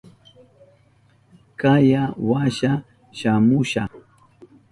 Kaya 1.59 2.03
washa 2.29 2.71
shamusha. 3.19 3.83